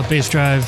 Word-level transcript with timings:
Up, 0.00 0.08
Bass 0.08 0.30
Drive? 0.30 0.66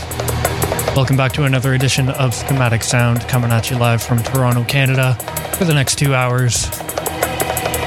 Welcome 0.95 1.17
back 1.17 1.33
to 1.33 1.45
another 1.45 1.73
edition 1.73 2.11
of 2.11 2.35
Schematic 2.35 2.83
Sound 2.83 3.27
coming 3.29 3.51
at 3.51 3.71
you 3.71 3.79
live 3.79 4.03
from 4.03 4.23
Toronto, 4.23 4.63
Canada 4.65 5.15
for 5.57 5.65
the 5.65 5.73
next 5.73 5.97
two 5.97 6.15
hours. 6.15 6.69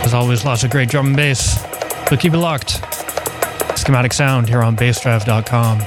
As 0.03 0.15
always, 0.15 0.43
lots 0.43 0.63
of 0.63 0.71
great 0.71 0.89
drum 0.89 1.07
and 1.07 1.15
bass, 1.15 1.61
so 2.09 2.17
keep 2.17 2.33
it 2.33 2.39
locked. 2.39 2.81
Schematic 3.77 4.13
Sound 4.13 4.49
here 4.49 4.63
on 4.63 4.75
bassdrive.com. 4.75 5.81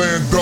Land 0.00 0.39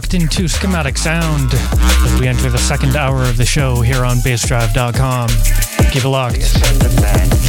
locked 0.00 0.14
into 0.14 0.48
Schematic 0.48 0.96
Sound 0.96 1.50
as 1.52 2.18
we 2.18 2.26
enter 2.26 2.48
the 2.48 2.56
second 2.56 2.96
hour 2.96 3.22
of 3.22 3.36
the 3.36 3.44
show 3.44 3.82
here 3.82 4.02
on 4.02 4.16
bassdrive.com. 4.18 5.28
Keep 5.92 6.04
it 6.04 6.08
locked. 6.08 7.39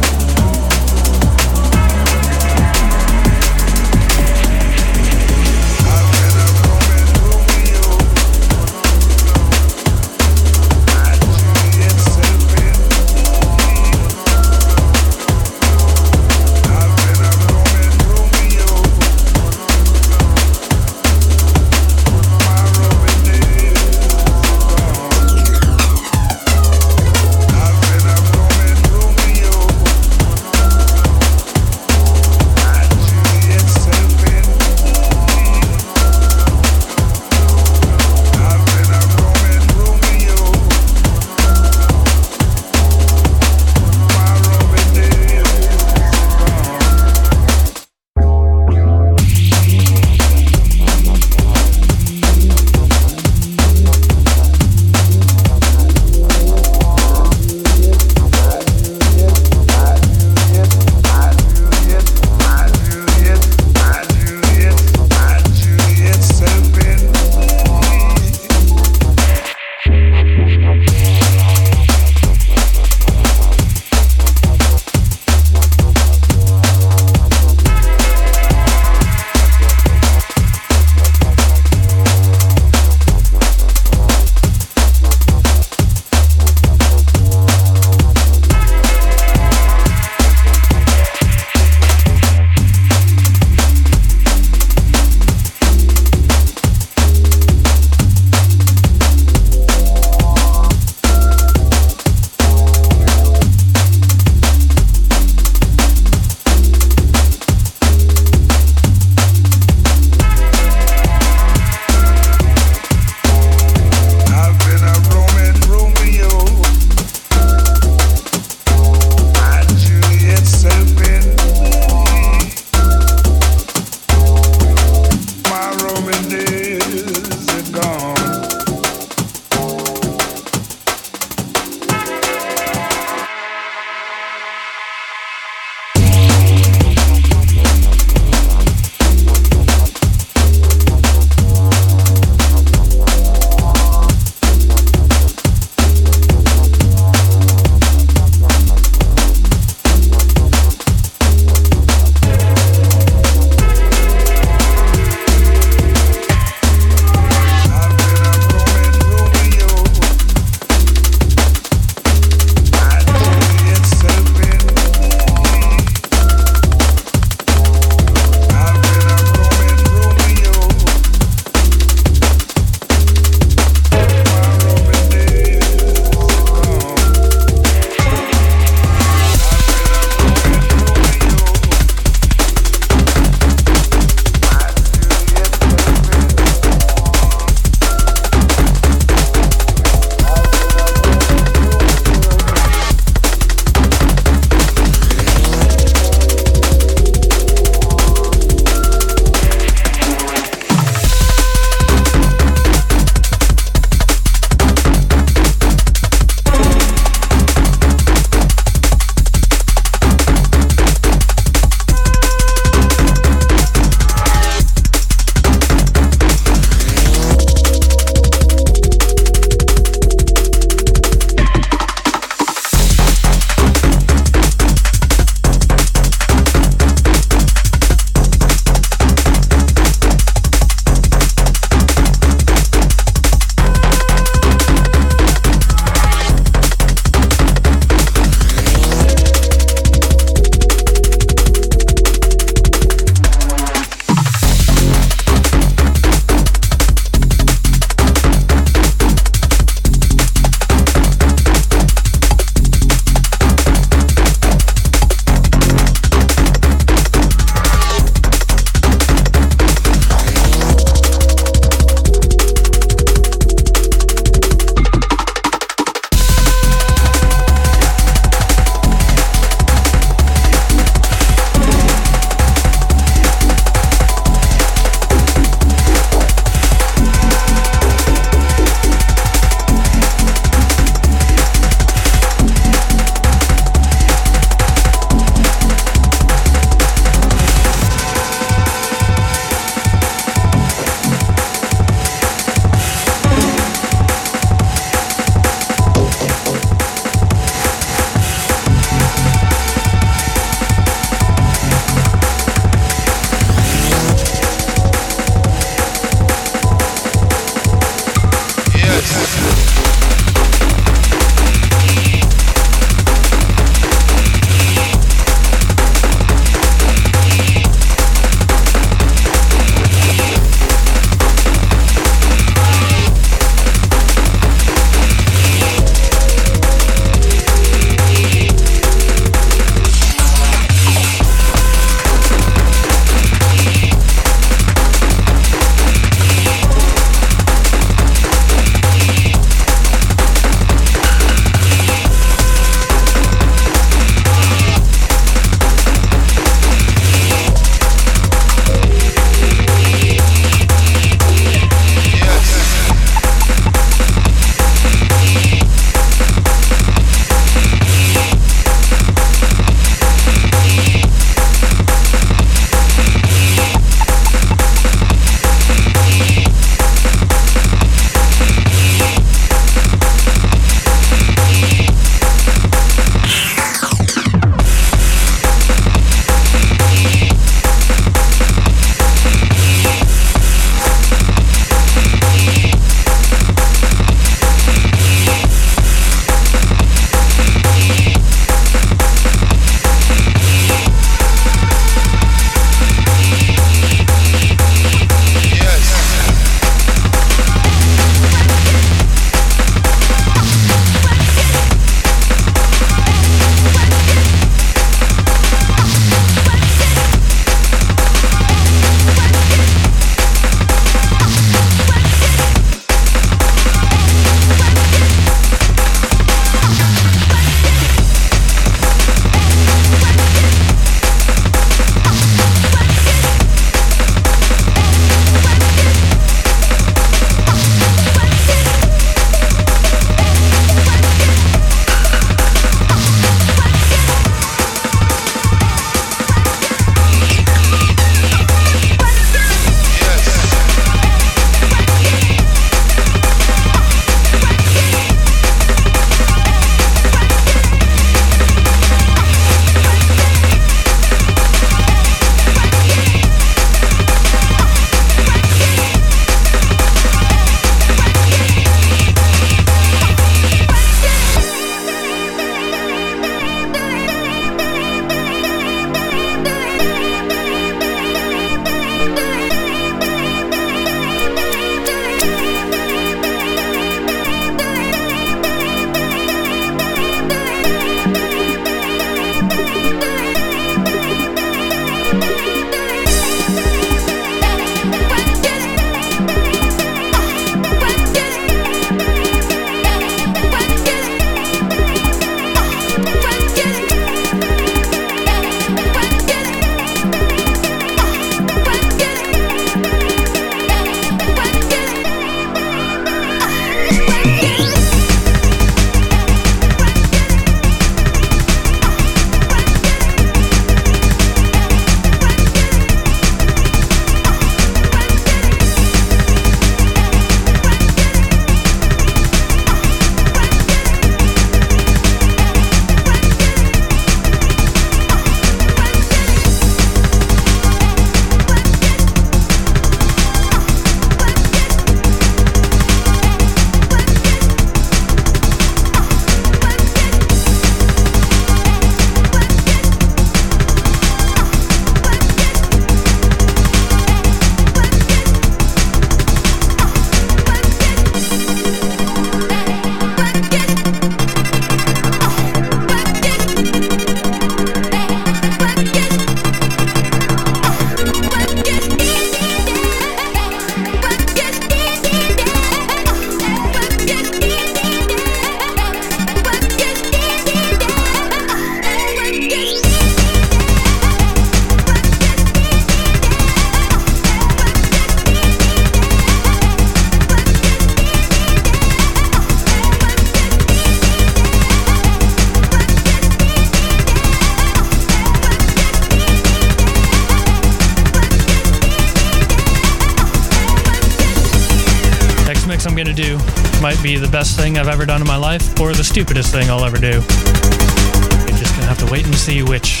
The 596.00 596.04
stupidest 596.04 596.50
thing 596.50 596.70
I'll 596.70 596.82
ever 596.82 596.96
do. 596.96 597.08
You're 597.12 598.58
just 598.58 598.74
gonna 598.74 598.86
have 598.86 598.96
to 599.00 599.12
wait 599.12 599.26
and 599.26 599.34
see 599.34 599.62
which. 599.62 600.00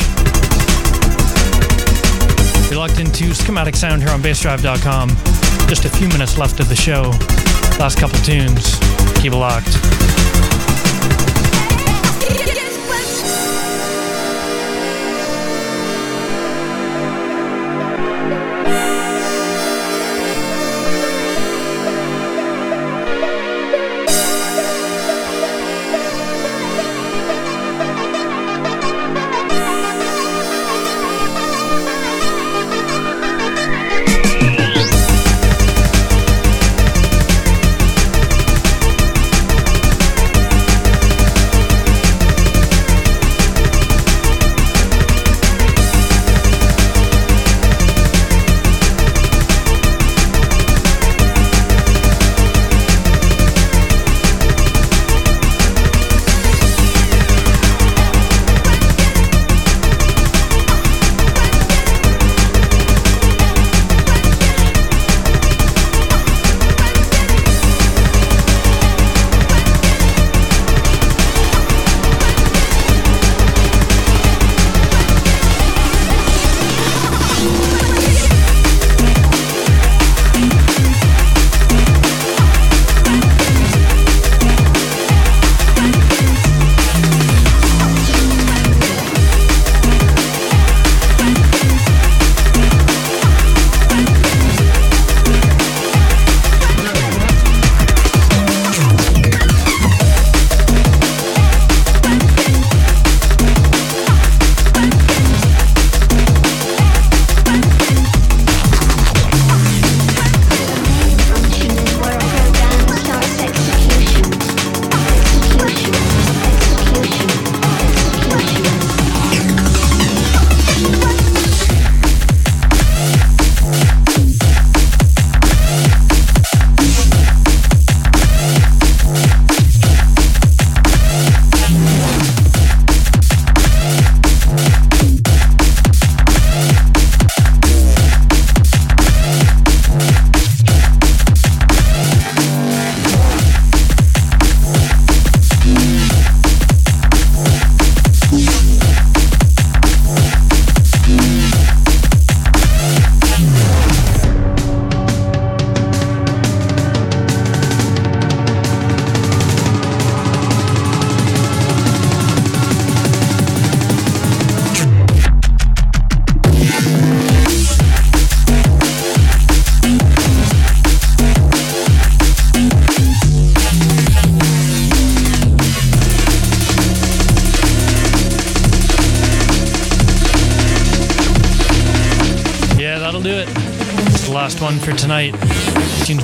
You're 2.70 2.78
locked 2.78 2.98
into 2.98 3.34
schematic 3.34 3.76
sound 3.76 4.00
here 4.00 4.10
on 4.10 4.22
bassdrive.com. 4.22 5.10
Just 5.68 5.84
a 5.84 5.90
few 5.90 6.08
minutes 6.08 6.38
left 6.38 6.58
of 6.58 6.70
the 6.70 6.74
show. 6.74 7.10
Last 7.78 7.98
couple 7.98 8.18
tunes. 8.20 8.78
Keep 9.20 9.34
it 9.34 9.36
locked. 9.36 9.76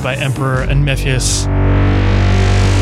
By 0.06 0.14
Emperor 0.14 0.60
and 0.60 0.84
Mefjus 0.86 1.46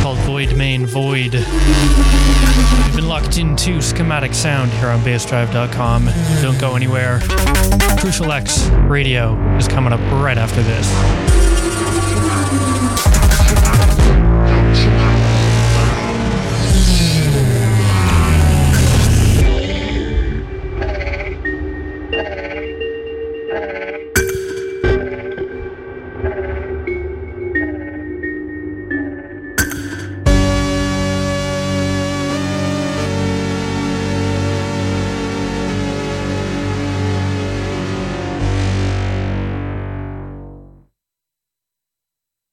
called 0.03 0.19
Void 0.27 0.55
Main 0.59 0.85
Void. 0.85 1.33
We've 1.33 2.97
been 2.97 3.09
locked 3.09 3.39
into 3.39 3.81
schematic 3.81 4.35
sound 4.35 4.71
here 4.73 4.91
on 4.91 5.01
bassdrive.com. 5.01 6.11
Don't 6.43 6.61
go 6.61 6.77
anywhere. 6.77 7.21
Crucial 7.99 8.31
X 8.31 8.67
Radio 8.91 9.39
is 9.57 9.67
coming 9.67 9.95
up 9.95 10.01
right 10.23 10.37
after 10.37 10.63
this. 10.63 11.34